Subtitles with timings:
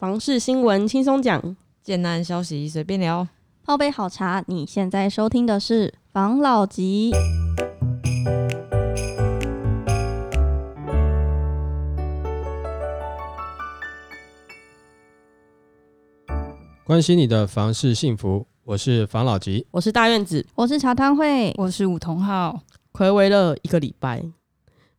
[0.00, 3.28] 房事新闻轻松讲，简单消息随便聊。
[3.62, 7.12] 泡杯好茶，你现在收听的是房老吉。
[16.86, 19.66] 关心你的房事幸福，我是房老吉。
[19.70, 22.62] 我是大院子，我是茶汤会，我是梧桐号，
[22.94, 24.24] 暌违了一个礼拜，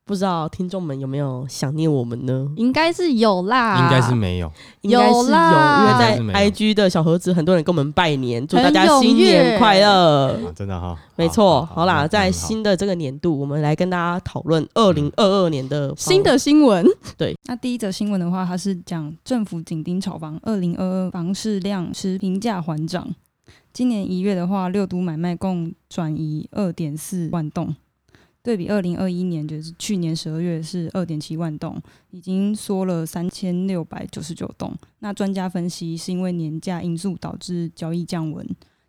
[0.04, 2.52] 不知道听众们有没有想念我们呢？
[2.58, 6.18] 应该是有啦，应该是没有，应该是有，啦。
[6.20, 10.34] 因为在 IG 的小盒子，很多人跟我们拜年，祝大家新年快乐。
[10.34, 16.86] 啊、真的哈，没错，好啦，在新的这个年度，我们来跟大家讨论二零二二年的新的新闻。
[17.16, 17.36] 对。
[17.46, 23.08] 那第一则新闻的话，它是讲政府紧盯炒房，二零二二房市量持平价缓涨。
[23.72, 27.74] 今年一月的话，六都买卖共转移二点四万栋，
[28.44, 31.80] 对比二零二一年，就是去年十二月是二点七万栋，
[32.10, 34.76] 已经缩了三千六百九十九栋。
[35.00, 38.44] 那专家分析是因为年假因素导致交易降温，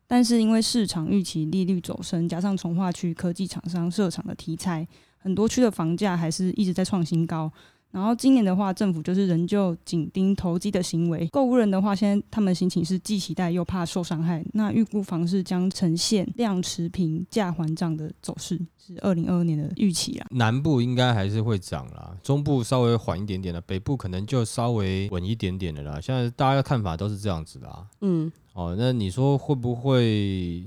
[0.07, 7.53] 但是因为市场预期利率走升，加上从化区科技厂商设厂的题材，很多区的房价还是一直在创新高。
[7.93, 11.29] 然后今年的话，政府就是仍旧紧盯投机的行为。
[11.29, 14.45] 购物人的话，现在他们心情是既期待又怕受伤害。
[14.55, 20.27] 那预估房市将呈现量持平、价缓涨的走势，是二零二二年的预期啦。
[20.31, 26.01] 南部应该还是会涨啦，中部稍微缓一点点的，北部可能就稍微稳一点点的啦。
[26.01, 27.87] 现在大家的看法都是这样子的啊。
[28.01, 30.67] 嗯，哦，那你说会不会？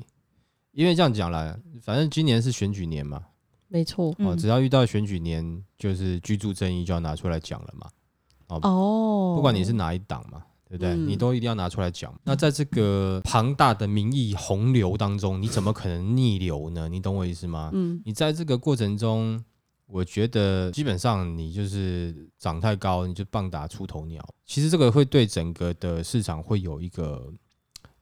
[0.73, 3.23] 因为这样讲啦，反正今年是选举年嘛，
[3.67, 4.09] 没错。
[4.09, 7.89] 哦，嗯只要遇到选举年，就是居住正义就要拿出来讲了嘛。
[8.47, 10.91] 哦，不管你是哪一党嘛，对不对？
[10.91, 12.13] 嗯你都一定要拿出来讲。
[12.23, 16.87] 那在这个庞大的民意洪流当中，你怎么可能逆流呢？
[16.87, 17.71] 你懂我意思吗？
[17.73, 19.43] 嗯你在这个过程中，
[19.87, 24.23] 我觉得基本上你就是长太高，你就棒打出头鸟。
[24.45, 27.33] 其实这个会对整个的市场会有一个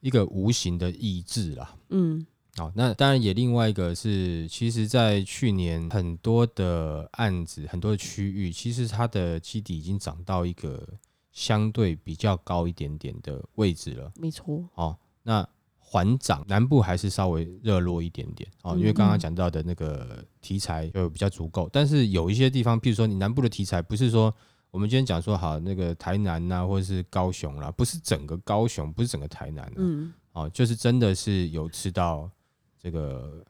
[0.02, 1.73] 一个无形的抑制啦。
[1.89, 10.88] 嗯好，那当然也另外一个是，其实，在去年很多的案子、很多的区域，其实它的基底已经涨到一个
[11.31, 14.11] 相对比较高一点点的位置了。
[14.16, 14.63] 没错。
[14.75, 15.47] 哦，那
[15.79, 24.31] 缓涨，南部还是稍微热络一点点哦，因为刚刚讲到的那个题材就比较足够，但是有一些地方，譬如说你南部的题材，不是说
[24.69, 32.29] 我们今天讲说好那个台南呐、或者是高雄啦、不是整个高雄，不是整个台南、啊，嗯哦，就是真的是有吃到
[32.83, 33.41] 这个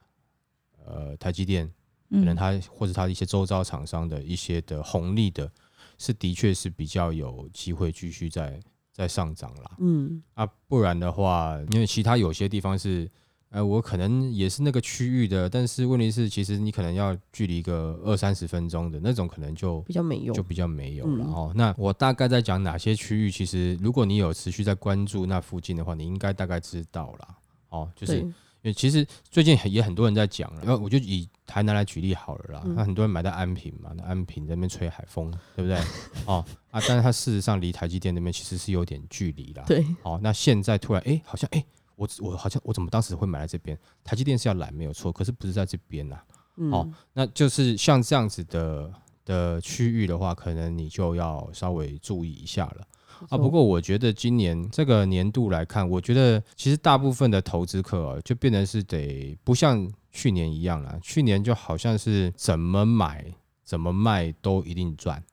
[0.86, 1.66] 呃台积电，
[2.12, 5.52] 可能嗯，它或者它一些周遭厂商的一些的红利的，
[5.98, 8.60] 是的确是比较有机会继续在
[8.92, 9.72] 在上涨啦。
[9.80, 13.10] 嗯啊，不然的话，因为其他有些地方是，
[13.50, 20.44] 呃，我可能也是那个区域的，但是问题是，其实你可能要距离个二三十分钟的那种，可能就比较没用就。
[20.44, 21.52] 比较没有了嗯哦。
[21.56, 27.38] 那我大概在讲哪些区域，其实如果你有持续在关注那附近的话，你应该大概知道啦。
[27.70, 28.34] 哦，就是对
[28.64, 32.62] 因为其实最近也很多人在讲了，然后我就以台南来举例好了啦。
[32.66, 35.78] 嗯那很多人买在安平嘛，那安平在那边吹海风，对不对？
[36.26, 39.64] 哦啊，但是它事实上离台积电那边其实是有点距离啦。
[39.68, 41.64] 对，哦，那现在突然哎、好像哎、
[41.98, 43.78] 我我好像我怎么当时会买在这边？
[44.04, 46.18] 台积电是要来没有错，可是不是在这边呐、
[46.56, 48.90] 嗯哦那就是像这样子的
[49.26, 52.88] 的区域的话，可能你就要稍微注意一下了。
[53.30, 61.00] 啊，不过我觉得今年这个年度来看，我觉得其实大部分的投资客啊，就变成是得不像去年一样了。
[61.02, 63.26] 去年就好像是怎么买
[63.64, 65.24] 怎么卖都一定赚。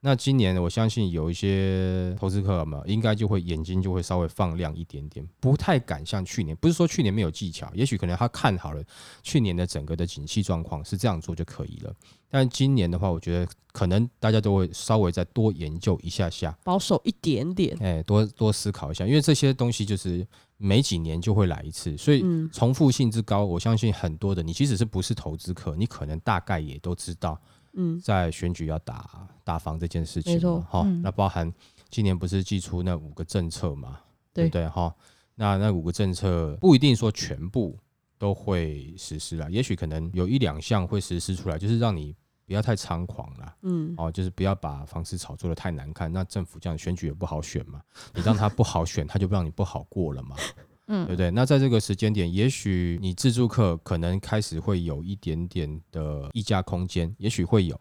[0.00, 6.56] 那今年我相信有一些投资客嘛，应该就会眼睛就会稍微放亮一点点，不太敢像去年。
[6.56, 8.82] 不是说去年没有技巧，也许可能他看好了
[9.24, 11.92] 去年的整个的景气状况是这样做就可以了。
[12.30, 17.76] 但今年的话，我觉得可能大家都会稍微再多研究一下下，保守一点点。
[17.80, 27.40] 哎，多多思考一下，因为这些东西就是每几年就会来一次，所以嗯重复性之高，我相信很多的你即使是不是投资客，你可能大概也都知道，
[27.72, 31.50] 嗯在选举要打打房这件事情没错，哈、嗯那包含
[31.88, 34.00] 今年不是寄出那五个政策嘛，
[34.34, 34.94] 对对不对哈？
[35.36, 37.78] 那那五个政策不一定说全部
[38.18, 43.56] 都会实施了，也许可能有一两项会实施出来，就是让你不要太猖狂了。
[43.62, 47.80] 嗯哦，就是不要把房市炒作的太难看，那政府这样选举也不好选嘛，
[48.14, 50.36] 你让他不好选，他就不让你不好过了嘛，
[50.88, 51.30] 嗯对不对？
[51.30, 57.80] 那在这个时间点，也许你自助客可能开始会有一点点的溢价空间，也许会有，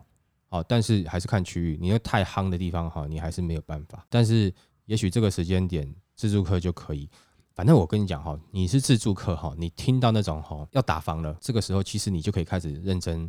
[0.50, 4.54] 好、但是还是看区域，你那太夯的地方哈，你还是没有办法，但是
[4.86, 7.10] 也许这个时间点自助客就可以。
[7.58, 13.28] 反正我跟你讲哈，你是自助客哈，你听到那种哈要打房了，这个时候其实你就可以开始认真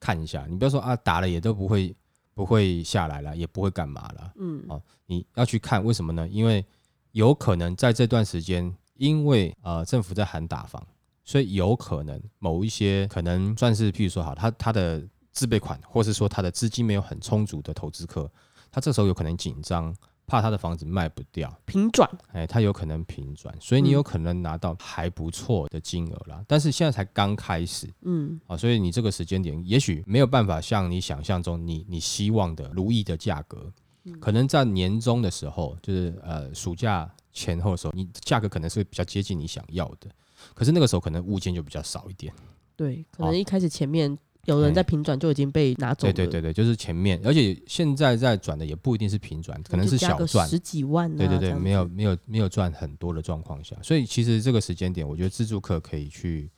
[0.00, 0.46] 看一下。
[0.48, 1.94] 你不要说啊打了也都不会
[2.32, 4.32] 不会下来了，也不会干嘛了。
[4.36, 6.26] 嗯哦你要去看为什么呢？
[6.26, 6.64] 因为
[7.12, 10.82] 有可能在这段时间，因为呃政府在喊打房，
[11.22, 18.26] 所以有可能某一些可能算是，譬如说好，他他的自备款，或是说他的资金没有很充足的投资客，
[18.72, 19.94] 他这时候有可能紧张，
[20.26, 23.92] 怕他的房子卖不掉，平转，哎，他有可能平转，所以你嗯。
[23.92, 26.44] 有可能拿到还不错的金额啦。
[26.48, 27.88] 但是现在才刚开始。
[28.02, 28.40] 嗯。
[28.46, 33.72] 啊，所以你这个时间点也许没有办法像你想象中你你希望的如意的价格，
[34.20, 40.10] 可能在年终的时候，就是呃暑假前后的时候，你价格可能是比较接近你想要的，
[40.54, 42.32] 可是那个时候可能物件就比较少一点。
[42.74, 50.48] 对，可能一开始前面有人在平转就已经被拿走了，对对对对，就是前面，而且现在在转的也不一定是平转，可能是小赚。
[50.48, 56.50] 十几万、啊，对对对，没有没有没有赚很多的状况下，所以其实这个时间点，我觉得自助客可以去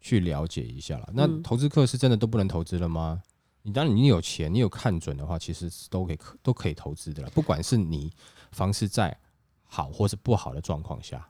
[0.00, 1.10] 去了解一下了。
[1.12, 3.20] 那嗯投资客是真的都不能投资了吗？
[3.62, 7.30] 你当然你有钱，你有看准的话，其实是都可以都可以投资的了。
[7.30, 8.12] 不管是你
[8.52, 9.16] 房市在
[9.64, 11.28] 好或是不好的状况下，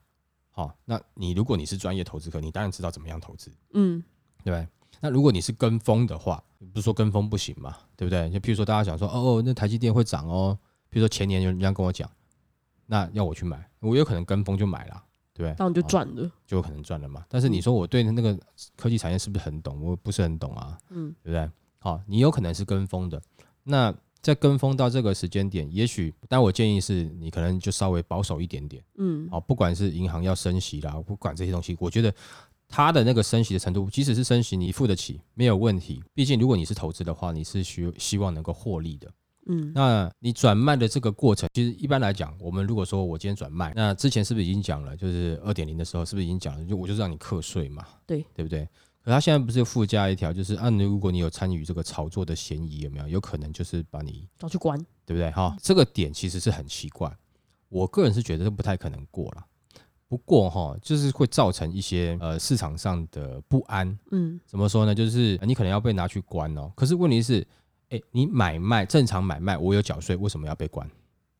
[0.50, 3.50] 好、那你如果你是专业投资客，你当然知道怎么样投资。
[3.72, 4.02] 嗯
[4.44, 4.68] 对不对？
[5.00, 8.30] 那如果你是跟风的话，不是说跟风不行嘛，对不对？
[8.30, 10.58] 就譬如说大家想说，哦哦，那台积电会涨哦，
[10.88, 12.10] 比如说前年有人这样跟我讲，
[12.86, 15.02] 那要我去买，我有可能跟风就买了，
[15.34, 15.54] 对不对？
[15.58, 17.24] 那你就哦赚了，就有可能赚了嘛。
[17.28, 18.38] 但是你说我对那个
[18.76, 19.80] 科技产业是不是很懂？
[19.82, 21.50] 我不是很懂啊，嗯对不对？
[21.78, 23.20] 好，你有可能是跟风的，
[23.62, 28.82] 那在跟风到这个时间点，也许，但我建议是你可能就稍微保守一点点。
[28.96, 32.12] 嗯好，不管是银行要升息啦，不管这些东西，我觉得
[32.68, 36.02] 它的那个升息的程度，即使是升息，你付得起没有问题。
[36.14, 39.10] 毕竟如果你是投资的话，你是需希望能够获利的。
[39.48, 44.96] 嗯那你转卖的这个过程，其实一般来讲，我们如果说我今天转卖，那之前是不是已经讲了？
[44.96, 46.64] 就是二点零的时候，是不是已经讲了？
[46.64, 48.68] 就我就是让你课税嘛，对对不对？
[49.04, 53.06] 可他现在不是附加一条，就是啊，如果你有参与这个炒作的嫌疑，有没有？
[53.06, 55.30] 有可能就是把你抓去关，对不对？
[55.30, 57.16] 哈，这个点其实是很奇怪，
[57.68, 59.46] 我个人是觉得这不太可能过了。
[60.08, 63.98] 不过哈，就是会造成一些呃市场上的不安。
[64.12, 64.94] 嗯怎么说呢？
[64.94, 66.72] 就是你可能要被拿去关哦。
[66.76, 67.46] 可是问题是，
[67.88, 70.88] 哎，你买卖正常买卖，我有缴税，为什么要被关？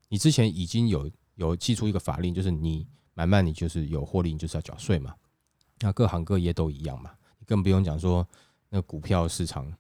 [0.09, 5.15] 你之前已经有有寄出一个法令，就是你买卖你就是有获利，你就是要缴税嘛。
[5.81, 8.27] 那各行各业都一样嘛，你更不用讲说
[8.69, 9.71] 那个股票市场，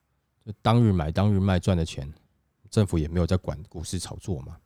[0.45, 2.13] 就当日买当日卖赚的钱，
[2.71, 4.57] 政府也没有在管股市炒作嘛。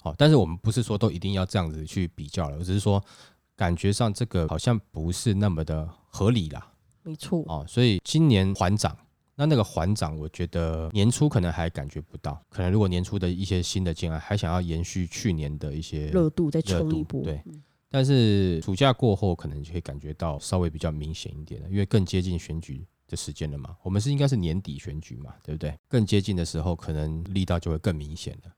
[0.00, 3.04] 好，但是我们不是说都一定要这样子去比较了，只是说
[3.58, 6.72] 感觉上这个好像不是那么的合理啦。
[7.02, 8.96] 没错，哦，所以今年缓涨，
[9.34, 17.60] 那那个缓涨，我觉得年初可能还感觉不到，可能如果年初的一些新的进来，还想要延续去年的一些热度再冲一波，对嗯
[17.90, 23.74] 但是暑假过后，可能就会感觉到稍微比较明显一点了，因为更接近选举的时间了嘛。
[23.82, 25.74] 我们是应该是年底选举嘛，对不对？
[25.88, 28.52] 更接近的时候，可能力道就会更明显了。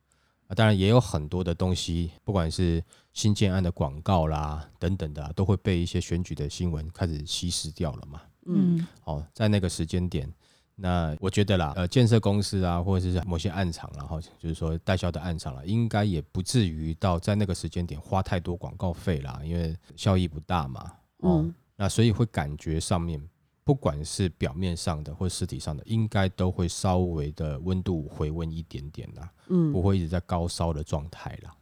[0.49, 8.23] 啊，当然也有很多的东西，不管是新建案的广告啦等等的啊、都会被一些选举的新闻开始稀释掉了嘛。
[8.47, 10.33] 嗯嗯哦，在那个时间点，
[10.77, 20.81] 那我觉得啦，呃，建设公司啊，或者是某些暗场然后就是说代销的暗场了，应该也不至于到在那个时间点花太多广告费啦，因为效益不大嘛。
[21.19, 23.23] 哦，嗯那所以会感觉上面，
[23.63, 31.55] 不管是表面上的或实体上的，应该都会稍微的温度回温一点点啦，嗯不嗯，会一直在高烧的状态啦，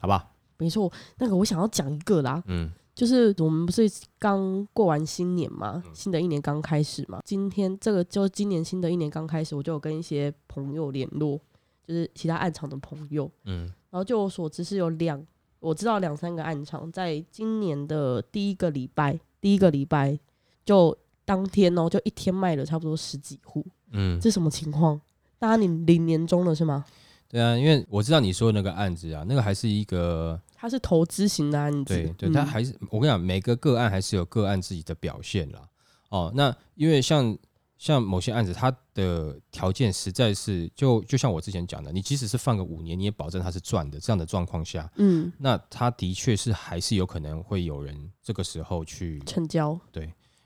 [0.00, 0.28] 好吧？
[0.64, 7.20] 没错，那个我想要讲一个啦，嗯就是我们不是刚过完新年嘛，嗯新的一年刚开始嘛。
[7.24, 11.38] 今天这个就今年新的一年刚开始，我就有跟一些朋友联络，
[11.86, 13.30] 就是其他暗场的朋友。
[13.44, 15.22] 嗯然后就我所知是有两，
[15.60, 20.18] 我知道两三个暗场，在今年的第一个礼拜，第一个礼拜
[20.64, 25.00] 就当天哦，就一天卖了差不多十几户，嗯，这什么情况？
[25.38, 26.84] 大家你领年终了是吗？
[27.28, 30.40] 对啊，因为我知道你说的那个案子啊，那个还是一个。
[30.64, 35.60] 它是投资型的案子，对它还是我跟你讲，每个个案还是有个案自己的表现啦。
[36.08, 37.36] 哦，那因为像
[37.76, 44.00] 像某些案子，它的条件实在是就就像我之前讲的，你即使是放个五年，你也保证它是赚的。
[44.00, 50.04] 这样的状况下，嗯，那它的确是还是有可能会有人这个时候去，成交，对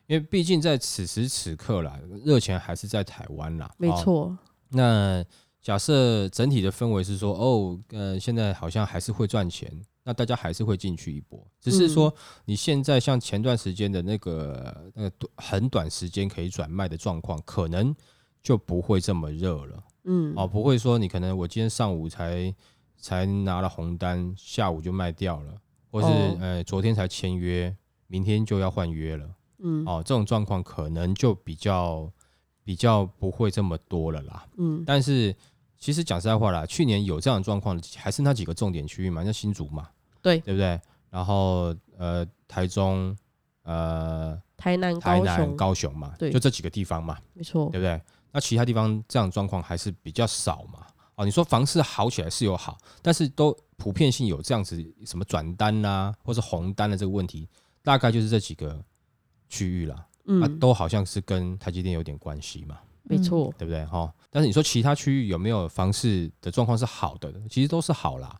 [0.08, 3.66] 因为毕竟在此时此刻啦，热钱还是在台湾啦。
[3.66, 4.36] 哦没错，
[4.70, 5.24] 那
[5.62, 9.70] 假设整体的氛围是说，哦，呃，现在好像还是会赚钱，
[10.08, 12.10] 那大家还是会进去一波，只是说
[12.46, 17.94] 你现在像前段时间的那个那个短很短时间可以转卖的状况，可能
[18.42, 19.84] 就不会这么热了。
[20.04, 22.54] 嗯，哦，不会说你可能我今天上午才
[22.96, 25.60] 才拿了红单，下午就卖掉了，
[25.90, 26.38] 或是、哦。
[26.40, 29.28] 呃昨天才签约，明天就要换约了。
[29.58, 32.10] 嗯，哦，这种状况可能就比较
[32.64, 34.46] 比较不会这么多了啦。
[34.56, 35.36] 嗯，但是
[35.78, 39.90] 其实讲实在话啦，去年有这样的状况的，还是那几个重点区域嘛，像新竹嘛，
[40.22, 40.80] 对对不对？
[41.10, 43.16] 然后呃，台中、
[43.62, 48.00] 呃，台南、台南、高雄，嘛，对就这几个地方嘛，没错对，不对？
[48.30, 50.86] 那其他地方这样状况还是比较少嘛。
[51.16, 57.48] 哦，你说房市好起来是有好，但是都普遍性有这样子什么转单啦、或是红单的这个问题，
[57.82, 58.78] 大概就是这几个
[59.48, 59.96] 区域啦。
[59.96, 63.84] 啊，嗯，都好像是跟台积电有点关系嘛，没错，对不对？
[63.86, 67.32] 哈，但是你说其他区域有没有房市的状况是好的？
[67.48, 68.38] 其实都是好啦，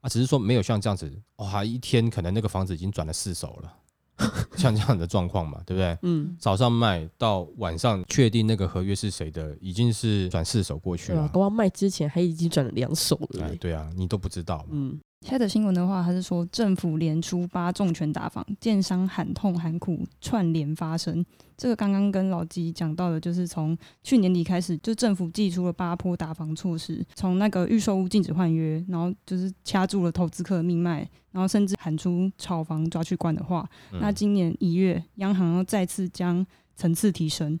[0.00, 3.72] 啊，只是说没有像这样子，哇，一天可能那个房子已经转了四手了，
[4.56, 5.98] 像这样的状况嘛，对不对？
[6.02, 11.28] 嗯，早上卖到晚上确定那个合约是谁的，已经是转四手过去对啊，了。
[11.28, 14.66] 搞不好卖之前还已经转了两手了哎，对啊，你都不知道嘛。
[14.70, 21.24] 嗯，现在的新闻的话，他是说政府连出八重拳打房，建商喊痛喊苦串联发生。
[21.56, 33.68] 这个刚刚跟老吉讲到的，就是从去年底开始，就政府寄出了八波打房措施，从那个预售屋禁止换约，然后就是掐住了投资客的命脉，然后甚至喊出炒房抓去关的话。
[34.00, 36.46] 那今年一月，央行要再次将
[36.76, 37.58] 层次提升，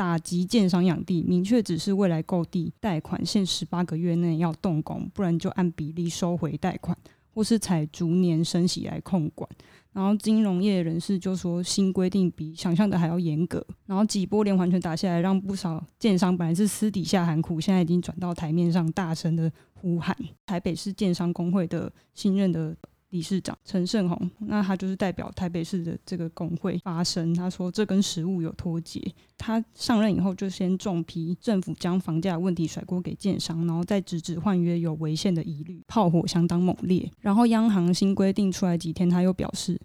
[0.00, 6.96] 打击建商养地，明确指示未来购地贷款限十八个月内要动工，不然就按比例收回贷款，
[7.34, 9.46] 或是采逐年升息来控管。
[9.92, 13.62] 然后金融业人士就说，新规定比想象的还要严格。
[13.84, 20.16] 然后几波连环拳打下来，让不少建商本来是私底下喊苦，现在已经转到台面上大声的呼喊。
[20.46, 22.74] 台北市建商工会的新任的
[23.10, 29.00] 理事长陈胜宏，那他就是代表台北市的这个工会发声，他说这跟实务有脱节。
[29.36, 37.10] 他上任以后就先重批政府将房价问题甩锅给建商，然后再直指换约有违宪的疑虑，炮火相当猛烈。
[37.20, 39.80] 然后央行新规定出来几天，他又表示。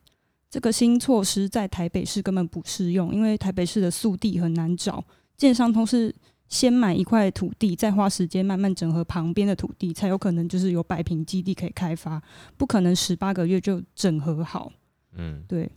[0.48, 5.04] 这个新措施在台北市根本不适用，因为台北市的速地很难找，
[5.36, 6.14] 建商都是
[6.48, 12.22] 先买一块土地，再花时间慢慢整合旁边的土地，才有可能就是有百平基地可以开发，
[12.56, 14.72] 不可能十八个月就整合好。
[15.18, 15.70] 嗯，对，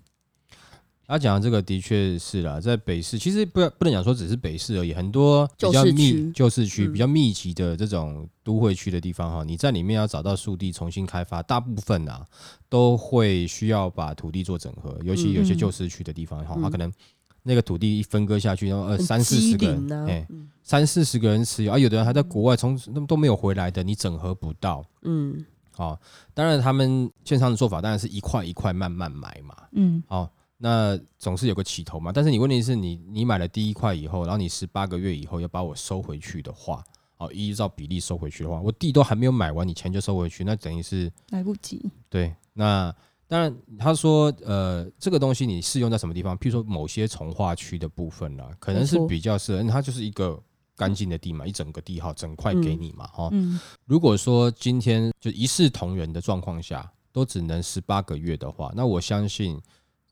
[1.07, 6.87] 他讲的这个的确是啦，在北市其实不不能讲说只是北市而已，很多比较密旧市区。
[6.87, 6.93] 嗯。
[6.93, 12.27] 比较密集的这种都会区的地方哈，你在里面要找到树地重新开发，大部分啊
[12.69, 15.59] 都会需要把土地做整合，尤其有些嗯。
[15.59, 16.63] 旧市区的地方哈，嗯。
[16.63, 16.93] 它可能
[17.43, 24.85] 那个土地一分割下去，然后呃三四十个人哎，嗯三四十个人持有，啊，有的人还在国外从都都没有回来的，你整合不到。
[25.03, 25.43] 嗯，
[25.77, 25.99] 哦，
[26.35, 30.29] 当然他们建商的做法当然是一块一块慢慢买嘛，嗯，哦，
[30.59, 32.13] 那总是有个起头嘛。
[32.13, 36.85] 但是你问题是你你买了第一块以后，然后你十八个月以后要把我收回去的话，
[37.17, 41.91] 哦，依照比例收回去的话，我地都还没有买完，你钱就收回去，那等于是来不及。
[42.11, 42.35] 对。
[42.53, 42.93] 那
[43.29, 46.37] 当然他说呃这个东西你适用在什么地方？
[46.39, 50.43] 譬如说某些从化区的部分啦，可能是比较适合，因为它就是一个
[50.75, 59.61] 干净的地嘛，一整个地哈整块给你嘛，哈、嗯，如果说今天就一视同仁的状况下，都只能十八个月的话，那我相信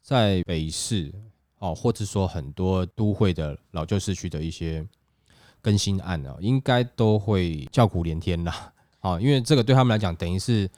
[0.03, 1.11] 在北市
[1.59, 4.87] 哦，或者说很多都会的老旧市区的一些
[5.63, 8.73] 更新案啊，应该都会叫苦连天啦。
[9.01, 10.69] 哦，因为这个对他们来讲，等于是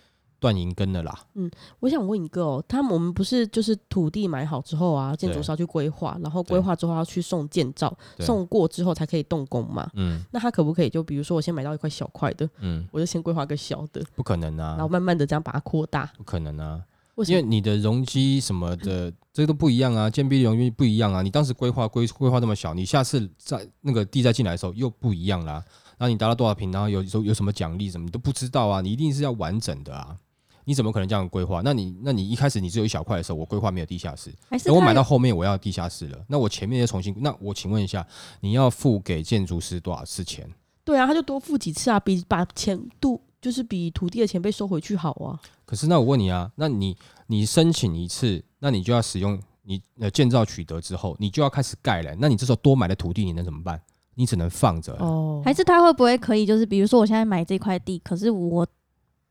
[0.41, 1.19] 断银根的啦。
[1.35, 9.91] 嗯我想问一个哦，他们我们不是就是土地买好之后啊，建筑对师要去规划，然后规划之后要去送建造，送过之后才可以动工嘛？
[9.95, 16.11] 嗯那他可不可以就比如说我先买到一块小块的，嗯，我就先规划个小的，不可能啊然后啊，慢慢的这样把它扩大？
[16.17, 16.83] 不可能啊。
[17.27, 21.21] 因为你的容积什么的， 这个都不一样啊，建壁容积不一样啊。
[21.21, 25.55] 你当时规划规规划那么小，你下次在那个地再进来的时候又不一样啦。
[25.99, 28.81] 然后你达到多少平，然后有有有什么奖励什么，你都不知道啊。
[28.81, 30.17] 你一定是要完整的啊，
[30.69, 31.63] 你怎么可能这样规划？
[31.65, 34.31] 那你那你一开始你只有一小块的时候，我规划没有地下室，
[34.63, 38.07] 等我买到后面我要地下室了，那我前面要重新，那我请问一下，
[38.41, 40.47] 你要付给建筑师多少次钱？
[40.85, 45.41] 对啊，他就多付几次啊，比把钱度就是比土地的钱被收回去好啊。
[45.65, 46.95] 可是那我问你啊，那你
[47.29, 52.15] 你申请一次，那你就要使用你呃建造取得之后，你就要开始盖了。
[52.19, 53.81] 那你这时候多买的土地你能怎么办？
[54.15, 54.93] 你只能放着。
[54.99, 56.45] 哦，还是他会不会可以？
[56.45, 58.67] 就是比如说，我现在买这块地，可是我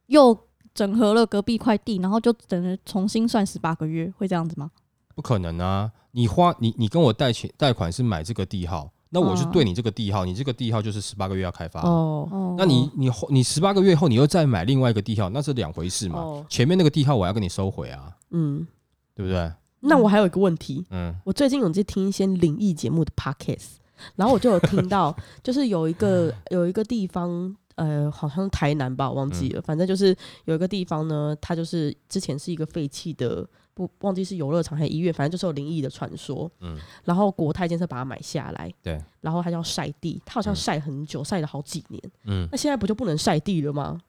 [0.06, 0.47] 又
[0.78, 4.70] 整合了隔壁块地，然后就等于重新算十八个月，会这样子吗？
[5.16, 5.92] 不可能啊！
[6.12, 11.82] 你花你你跟我贷钱贷款是买这个地号，那我就嗯对你这个地号，你这个地号就是十八个月要开发。
[11.82, 16.20] 哦哦，那你你后你十八个月后你又再买另外一个地号，那是两回事嘛？
[16.20, 18.68] 哦，前面那个地号我要跟你收回啊，嗯，
[19.16, 19.52] 对不对？
[19.80, 23.78] 那我还有一个问题，嗯我最近有在听一些灵异节目的 podcast，
[24.16, 29.62] 然后我就有听到， 就是有一个有一个地方，呃，好像台南吧，我忘记了。
[29.62, 30.16] 反正就是
[30.46, 36.52] 有一个地方呢，它就是之前是一个废弃的，不忘记是游乐场还是医院，反正就是有灵异的传说。
[36.60, 42.02] 嗯，然后国泰建设把它买下来，对，然后它要晒地，它好像嗯晒很久，晒了好几年。
[42.26, 44.00] 嗯，那现在不就不能晒地了吗？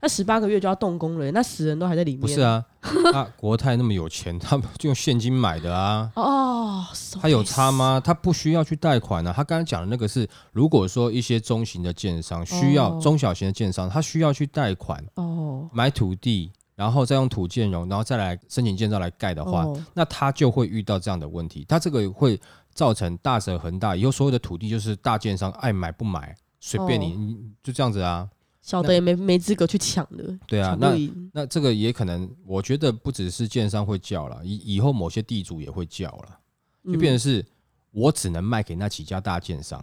[0.00, 2.20] 那十八个月就要动工了，那死人都还在里面。
[2.20, 2.62] 不是啊，
[3.10, 6.12] 他国泰那么有钱，他们就用现金买的啊。
[6.14, 6.84] 哦
[7.22, 8.00] 他有差吗？
[8.04, 9.32] 他不需要去贷款啊。
[9.34, 21.64] 他刚才讲的那个是，如果说一些中型的建商需要、哦中小型的建商，他需要去贷款哦，买土地，然后再用土建融，然后再来申请建造来盖的话，哦那他就会遇到这样的问题。
[21.66, 22.38] 他这个会
[22.74, 28.28] 造成大者恒大，以后所有的土地就是大建商爱买不买，随便你，哦你就这样子啊。
[28.64, 30.96] 小的也没没资格去抢的，对啊那。
[31.34, 36.40] 那这个也可能，我觉得不只是建商会叫了，以以后某些地主也会叫了。
[36.84, 37.46] 就变成嗯是
[37.90, 39.80] 我只能卖给那几家大建商，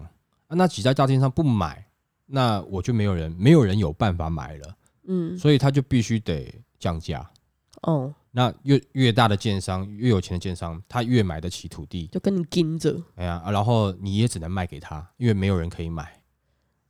[0.47, 1.85] 啊、那几家大建商不买，
[2.25, 4.75] 那我就没有人，没有人有办法买了，
[5.07, 7.29] 嗯所以他就必须得降价。
[7.83, 16.20] 哦，那越越大的建商，越有钱的建商，他越买得起土地，就跟你盯着，哎呀、啊然后你也只能卖给他，因为没有人可以买，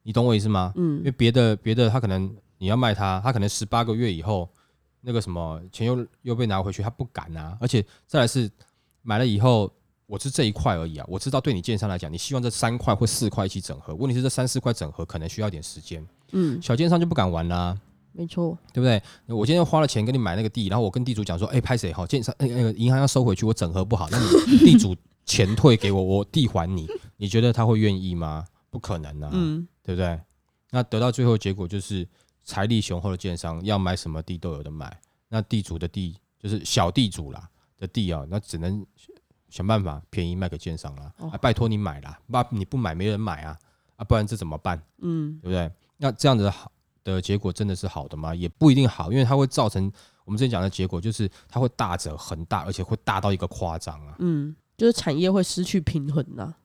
[0.04, 0.74] 你懂我意思吗？
[0.76, 4.50] 嗯因为嗯别的别的他可能你要卖他，他可能十八个月以后
[5.02, 8.50] 那个什么钱又又被拿回去，他不敢啊，而且再来是
[9.02, 9.72] 买了以后。
[10.08, 17.80] 我是这一块而已啊，我知道对你建商来讲，你希望这三块或四块一起整合，问题是这三四块整合可能需要一点时间，嗯，小建商就不敢玩啦、
[18.12, 19.02] 没错，对不对？
[19.34, 24.94] 我今天花了钱跟你买那个地，然后我跟地主讲说，哎、拍谁好，建商那个那个银行要收回去，我整合不好，那你地主
[25.26, 28.44] 钱退给我，我地还你，你觉得他会愿意吗？
[28.72, 30.20] 不可能啊，嗯对不对？
[30.72, 32.08] 那得到最后结果就是
[32.44, 35.00] 财力雄厚的建商要买什么地都有的买，
[35.30, 37.48] 那地主的地就是小地主啦
[37.78, 38.84] 的地啊，那只能
[39.50, 43.60] 想办法便宜卖给建商啦，哦啊，拜托你买啦，那你不买没人买啊，
[43.98, 44.82] 啊，不然这怎么办？
[45.00, 45.70] 嗯对不对？
[45.98, 46.72] 那这样子好
[47.04, 48.34] 的结果真的是好的吗？
[48.34, 49.92] 也不一定好，因为它会造成
[50.24, 54.16] 我们之前讲的结果，就是它会大者恒大，而且会大到一个夸张啊。
[54.20, 56.56] 嗯，就是产业会失去平衡呐。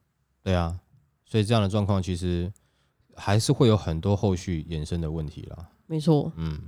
[0.45, 0.79] 对啊，
[1.27, 2.51] 所以这样的状况其实
[3.15, 5.69] 还是会有很多后续衍生的问题啦。
[5.87, 6.59] 没错，嗯，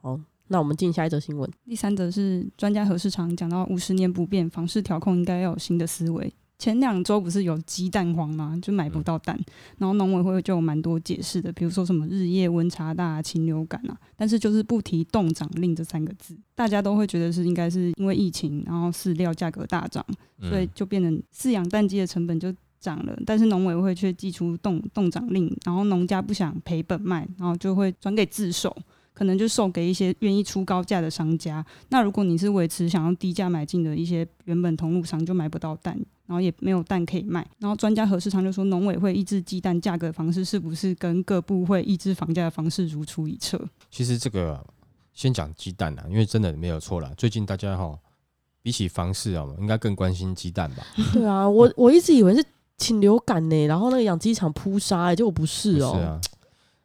[0.00, 1.50] 好，那我们进下一则新闻。
[1.64, 6.32] 第三则是专家何市场讲到五十年不变，房市调控应该要有新的思维。
[6.58, 8.56] 前两周不是有鸡蛋黄吗？
[8.62, 9.36] 就买不到蛋，
[9.78, 20.06] 然后农委会就有蛮多解释的，比如说什么日夜温差大、禽流感啊，但是就是不提冻涨令这三个字，大家都会觉得是应该是因为疫情，然后饲料价格大涨，
[20.38, 28.76] 所以嗯就变成饲养蛋鸡的成本就涨了，但是农委会却寄出冻冻涨令，然后农家不想赔本卖，然后就会转给自售，
[29.14, 31.64] 可能就售给一些愿意出高价的商家。
[31.90, 35.94] 那如果你是维持想要低价买进的一些原本同路商，就买不到蛋，
[36.26, 37.46] 然后也没有蛋可以卖。
[37.58, 43.60] 然后专家何世昌就说，农委会抑制鸡蛋价格的方式是不是跟各部会抑制房价的方式如出一辙？
[43.90, 44.64] 其实这个
[45.12, 47.12] 先讲鸡蛋啊，因为真的没有错啦。
[47.16, 47.98] 最近大家哈，
[48.62, 50.86] 比起房市啊，应该更关心鸡蛋吧？
[51.12, 52.42] 对啊，我我一直以为是
[52.82, 55.92] 禽流感呢，然后那个养鸡场扑杀，哎，结果不是哦。
[55.92, 56.20] 不是啊，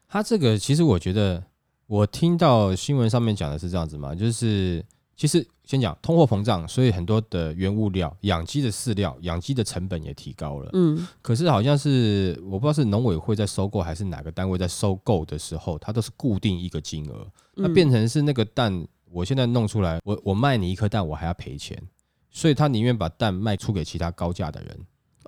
[0.08, 1.44] 他这个其实我觉得，
[1.88, 10.70] 我听到新闻上面讲的是这样子嘛，就是其实先讲通货膨胀，所以很多的原物料、养鸡的饲料、养鸡的成本也提高了。
[10.74, 21.82] 嗯可是好像是我不知道是农委会在收购还是哪个单位在收购的时候，它都是固定一个金额，那嗯变成是那个蛋，我现在弄出来，我我卖你一颗蛋，我还要赔钱，
[22.30, 24.80] 所以他宁愿把蛋卖出给其他高价的人。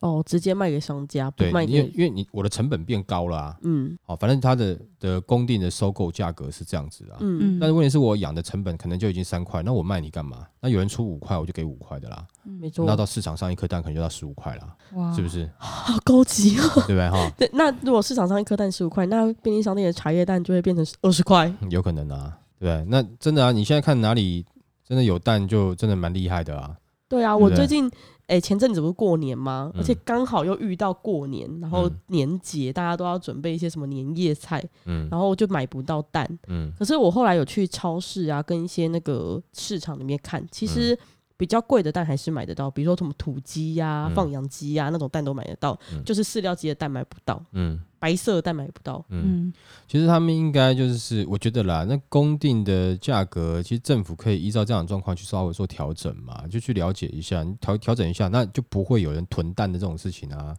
[0.01, 7.17] 哦，直接卖给商家，不对，卖给因为因为你我的成本变高了啊，嗯好，反正它的的公定的收购价格是这样子啊。
[7.19, 10.45] 嗯嗯但是问题是我养的成本可能就已经三块，那我卖你干嘛？
[10.61, 12.25] 那有人出五块，我就给五块的啦。
[12.43, 15.27] 没错那，到市场上一颗蛋可能就到十五块啦，哇，是不？
[15.27, 15.49] 是？
[15.57, 16.63] 好高级哦。
[16.87, 17.31] 对不对哈？
[17.37, 21.53] 对，那如果市场上一颗蛋十五块，那便利商店的茶叶蛋就会变成二十块。
[21.69, 22.85] 有可能啊，对不对？
[22.89, 24.45] 那真的啊，你现在看哪里
[24.87, 26.75] 真的有蛋，就真的蛮厉害的啊。
[27.07, 27.89] 对啊，对对我最近
[28.29, 29.71] 哎、前阵子不是过年吗？
[29.73, 36.25] 嗯而且刚好又遇到过年，然后嗯年节大家都要准备一些什么年夜菜，嗯然后就买不到蛋。
[36.47, 40.97] 嗯可是我后来有去超市啊，跟一些那个市场里面看，其实
[41.39, 49.05] 比较贵的蛋还是买得到，比如说什么土鸡呀、嗯放养鸡呀那种蛋都买得到，嗯就是饲料鸡的蛋买不到，嗯白色的蛋买不到。
[49.07, 49.53] 嗯，嗯，
[49.87, 60.53] 其实他们应该就是，我觉得啦，那公定的价格，其实政府可以依照这样的状况去稍微做调整嘛，就去了解一下，你调调整一下，那就不会有人囤蛋的这种事情啊，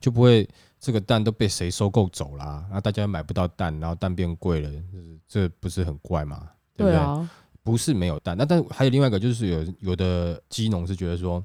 [0.00, 0.48] 就不会
[0.80, 6.48] 这个蛋都被谁收购走啦，那大家买不到蛋，然后蛋变贵了，就是这不是很怪嘛？
[6.76, 6.98] 对不对？
[6.98, 7.30] 啊，
[7.64, 11.42] 不是没有蛋，那但还有另外一个就是有有的鸡农是觉得说，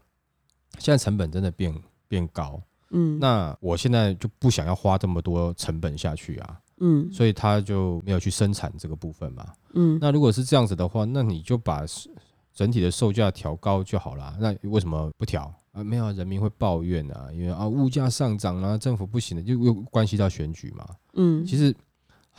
[0.77, 1.73] 现在成本真的变
[2.07, 9.53] 变高，嗯，那我现在就不想要花这么多成本下去啊，嗯所以他就没有去生产这个部分嘛。
[9.73, 11.85] 嗯，那如果是这样子的话，那你就把
[12.53, 14.35] 整体的售价调高就好啦。
[14.41, 15.81] 那为什么不调啊？
[15.81, 20.85] 没有啊，人民会抱怨啊，因为啊物价上涨啊，政府不行的，就又关系到选举嘛。
[21.13, 21.73] 嗯其实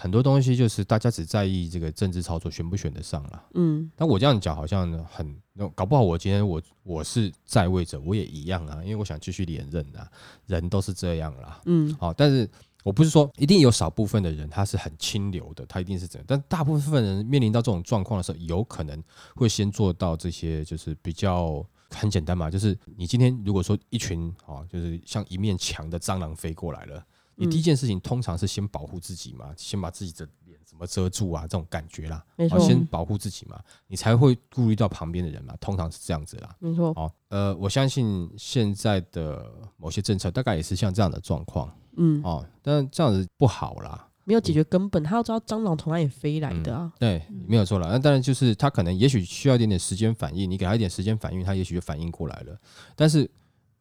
[0.01, 3.45] 很多东西就是大家只在意这个政治操作选不选得上啦。
[3.53, 5.37] 嗯但我这样讲好像很，
[5.75, 10.11] 搞不好我今天我我是在位者，我也一样啊，因为我想继续连任啊，
[10.47, 11.61] 人都是这样啦。
[11.67, 12.49] 嗯好，但是
[12.83, 27.05] 我不是说一定有少部分的人他是很清流的，他一定是这样，但大部分人面临到这种状况的时候，有可能会先做到这些，就是比较很简单嘛，就是你今天如果说一群啊，就是像一面墙的蟑螂飞过来了，
[27.41, 36.55] 你第一件事情通常是先保护自己嘛，先把自己的脸怎么遮住啊，这种感觉啦，没错好先保护自己嘛，你才会顾虑到旁边的人嘛，通常是这样子啦。
[36.59, 41.75] 没错，好，呃，我相信现在的某些政策大概也是像这样的状况。
[41.97, 44.07] 嗯，哦，但这样子不好啦。
[44.25, 46.93] 没有解决根本，他要知道蟑螂从哪里飞来的啊。
[47.01, 47.89] 对，没有错了。
[47.91, 52.57] 那当然就是他可能也许需要一点点时间反应，你给他一点时间反应，他也许就反应过来了。
[52.95, 53.29] 但是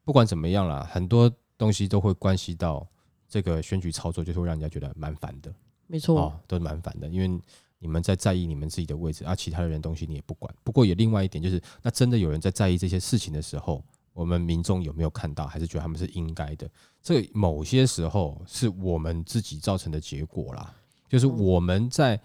[0.03, 2.87] 不管怎么样啦，很多东西都会关系到
[3.29, 5.53] 这个选举操作，就是会让人家觉得蛮烦的
[5.87, 7.41] 没错，哦，都是蛮烦的，因为
[7.77, 10.53] 你们在在意你们自己的位置，啊，其他的人东西你也不管。
[10.63, 16.69] 不过也另外一点就是，那真的有人在在意这些事情的时候，我们民众有没有看到，还是觉得他们是应该的？
[17.01, 20.75] 这个某些时候是我们自己造成的结果啦，
[21.07, 22.19] 就是我们在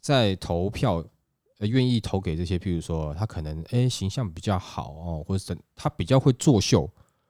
[0.00, 1.04] 在投票。
[1.58, 6.86] 呃，愿意投给这些，譬如说他可能诶形象比较好哦，或者是他比较会作秀，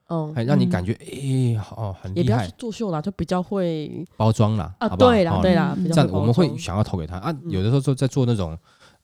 [0.09, 7.31] 嗯，哎，让你嗯感觉诶好很厉害也不要去，作秀啦，就比较会包装啦，啊，好不好对啦哦对啦，嗯比较这样我们会装想要投给他啊。
[7.45, 8.57] 嗯有的时候就在做那种，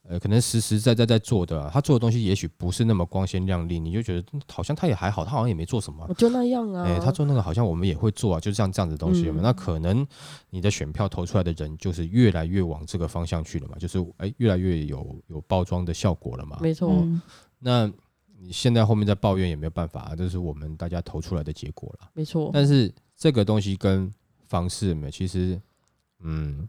[0.08, 6.14] 呃，可能实实在在在做的啊、他做的东西也许不是那么光鲜亮丽，你就觉得嗯好像他也还好，他好像也没做什么我。
[6.14, 6.84] 就那样啊。
[6.84, 10.06] 哎、他做那个好像我们也会做啊，就像这样子的东西有没有嗯那可能
[10.50, 16.58] 你的选票投出来的人就是越来越往这个方向去了嘛，就是哎、越来越有有包装的效果了嘛。
[16.60, 17.20] 没错，嗯
[17.58, 17.90] 那
[18.42, 22.08] 你现在后面在抱怨也没有办法、啊，这是我们大家投出来的结果了。
[22.14, 24.12] 没错，但是这个东西跟
[24.48, 25.60] 方式没有，其实
[26.20, 26.68] 嗯。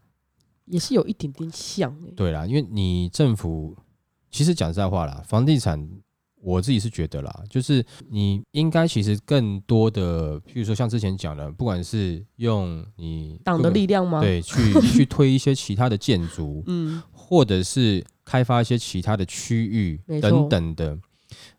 [0.65, 3.75] 也是有一点点像欸对啦，因为你政府
[4.31, 5.89] 其实讲实在话啦，房地产
[6.39, 20.97] 我自己是觉得啦，就是你应该其实更多的，譬如说像之前讲的，不管是用你党的力量吗？，对去 去推一些其他的建筑，嗯，或者是开发一些其他的区域等等的，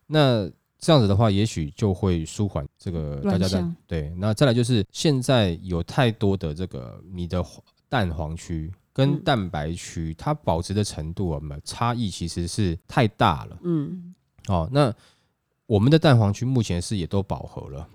[0.07, 0.51] 那。
[0.77, 4.12] 这样子的话，也许就会舒缓这个大家在对。
[4.19, 7.43] 那再来就是现在有太多的这个你的
[7.88, 13.59] 蛋黄区跟嗯蛋白区，它保值的程度啊，没有差异其实是太大了。
[13.62, 14.14] 嗯，
[14.49, 14.95] 哦，那
[15.64, 17.88] 我们的蛋黄区目前是也都饱和了，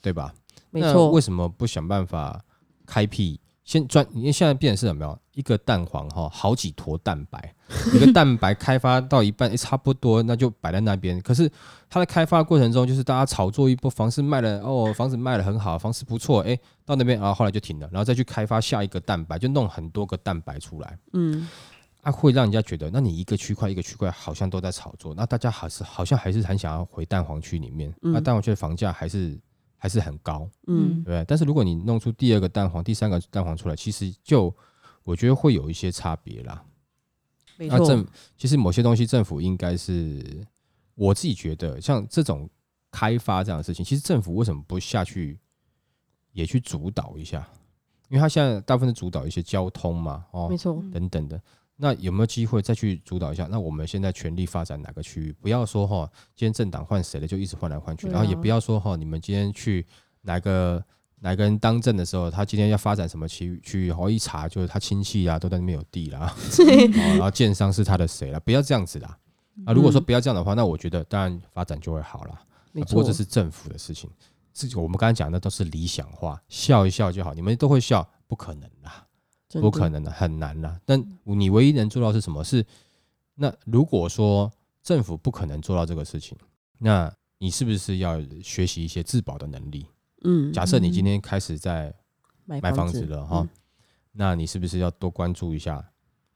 [0.00, 0.34] 对吧？
[0.70, 2.42] 那没错为，什么不想办法
[2.86, 3.38] 开辟？
[3.64, 5.18] 先专，因为现在变成是什么样？
[5.34, 7.54] 一个蛋黄哈，好几坨蛋白，
[7.94, 11.20] 一个蛋白开发到一半，诶差不多，那就摆在那边。
[11.20, 11.50] 可是
[11.88, 20.98] 它的开发过程中，就是大家炒作一波，房子卖了哦，房子卖的很好，房子不错，哎，到那边啊，后来就停了，然后再去开发下一个蛋白，就弄很多个蛋白出来。
[21.12, 21.48] 嗯，
[22.02, 29.38] 啊，会让人家觉得，那你一个区块一个区块好像都在炒作，那大家还是好像还是很想要回蛋黄区里面，那、嗯蛋黄区的房价还是
[29.82, 31.24] 还是很高，嗯，对不对？
[31.26, 34.54] 但是如果你弄出第二个蛋黄、第三个蛋黄出来，其实就
[35.02, 36.62] 我觉得会有一些差别啦。
[37.56, 40.46] 没错那政，其实某些东西政府应该是，
[40.94, 42.48] 我自己觉得像这种
[42.90, 45.40] 开发这样的事情，其实政府为什么不下去
[46.32, 47.48] 也去主导一下？
[48.10, 51.40] 因为他现在大部分是主导一些交通嘛，哦没，错，等等的。
[51.80, 53.48] 那有没有机会再去主导一下？
[53.50, 55.32] 那我们现在全力发展哪个区域？
[55.40, 59.86] 不要说哈，今天政党换谁了就一直换来换去，啊然后也不要说哈，你们今天去
[60.20, 60.84] 哪个
[61.20, 69.16] 哪个人当政的时候，他今天要发展什么区域区域，然后一查就是他亲戚啊都在那边有地啦， 哦然后建商是他的谁了，不要这样子啦。
[69.64, 72.40] 啊，如果说不要这样的话，那我觉得当然发展就会好了。
[72.72, 74.08] 不过这，是政府的事情，
[74.54, 79.04] 这个我们刚才讲的都是理想化，笑一笑就好，你们都会笑，不可能啦。
[79.52, 80.80] 不可，能的，很难啦。
[80.84, 82.44] 但你唯一能做到是什么？
[82.44, 82.64] 是
[83.34, 86.36] 那如果说政府不可能做到这个事情，
[86.78, 89.86] 那你是不是要学习一些自保的能力？
[90.22, 91.92] 嗯，假设你今天开始在
[92.44, 93.48] 买买房子了哈，
[94.12, 95.84] 那你是不是要多关注一下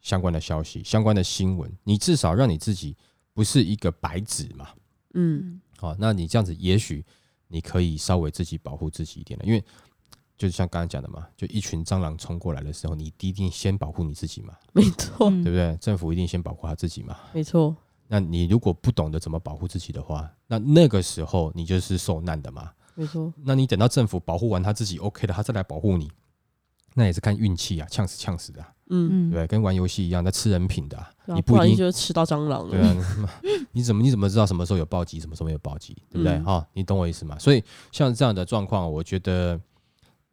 [0.01, 1.71] 相关的消息、相关的新闻？
[1.85, 2.97] 你至少让你自己
[3.33, 4.71] 不是一个白纸嘛。
[5.13, 7.05] 嗯，好，那你这样子，也许
[7.49, 9.63] 你可以稍微自己保护自己一点了，因为
[10.49, 14.55] 就像刚才讲的嘛，就一群蟑螂冲过来的时候，你一定先保护你自己嘛。
[14.73, 15.77] 没错，嗯对不对？
[15.81, 17.17] 政府一定先保护他自己嘛。
[17.33, 17.75] 没错，
[18.09, 22.71] 那你如果不懂得怎么保护自己的话，那那个时候你就是受难的嘛。
[22.95, 26.11] 没错，那你等到政府保护完他自己 OK 了，他再来保护你，
[26.95, 29.47] 那也是看运气啊，呛死呛死的啊、嗯，嗯，对？
[29.49, 32.87] 跟玩游戏一样，在吃人品的你不一定就吃到蟑螂对了。
[32.87, 33.41] 啊，
[33.73, 36.35] 你怎么 你怎么知道什么时候有暴击，什么时候没有暴击，对不对？
[36.35, 37.37] 嗯哈、你懂我意思吗？
[37.37, 39.61] 所以像这样的状况，我觉得，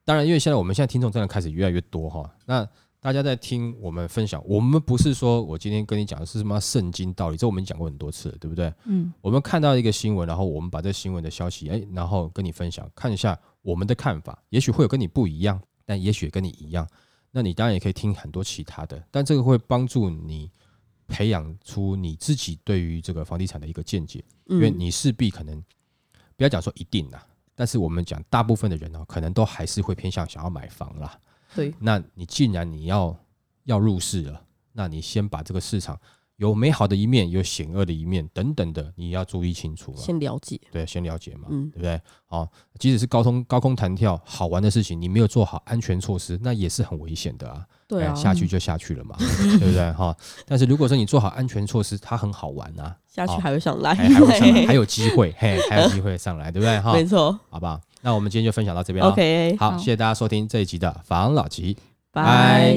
[0.03, 2.67] 当然，因为现在我们现在听众真的开始越来越多哈，那
[2.99, 8.71] 大家在听我们分享，我们不是说我今天跟你讲的是什么圣经道理，这我们讲过很多次了，对不对？
[8.85, 16.87] 嗯我们看到一个新闻，然后我们把这新闻的消息，哎，然后跟你分享，看一下我们的看法，也许会有跟你不一样，但也许跟你一样。
[17.31, 20.51] 那你当然也可以听很多其他的，但这个会帮助你
[21.07, 25.63] 培养出你自己对于这个房地产的一个见解，因为嗯你势必可能
[26.35, 27.25] 不要讲说一定啦，
[27.62, 31.15] 但是我们讲大部分的人呢、可能都还是会偏向想要买房啦。
[31.54, 33.15] 对，那你既然你要
[33.65, 34.43] 要入市了，
[34.74, 35.95] 那你先把这个市场
[36.38, 39.97] 有美好的一面，有险恶的一面等等的，你要注意清楚了。
[40.00, 40.60] 先了解。
[40.71, 42.02] 对，先了解嘛，嗯对不对？
[42.26, 47.63] 好，即使是高空高空弹跳好玩的事情，你没有做好安全措施，那也是很危险的啊。
[47.91, 49.91] 对啊哎，下去就下去了嘛， 对不对？
[49.91, 56.80] 哈，但是如果说你做好安全措施，它很好玩啊，下去还会上来，还还会上来， 还有机会，嘿， 还有机会上来，对不对？
[56.80, 57.38] 哈，没错。
[57.49, 57.80] 好不好？
[58.01, 59.12] 那我们今天就分享到这边了。
[59.12, 61.77] OK，好，好谢谢大家收听这一集的防老集。
[62.13, 62.75] 拜